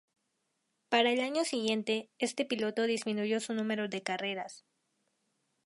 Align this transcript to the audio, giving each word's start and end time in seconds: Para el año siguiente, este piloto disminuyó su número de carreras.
Para 0.89 1.11
el 1.11 1.19
año 1.19 1.45
siguiente, 1.45 2.09
este 2.17 2.43
piloto 2.43 2.87
disminuyó 2.87 3.39
su 3.39 3.53
número 3.53 3.87
de 3.87 4.01
carreras. 4.01 4.65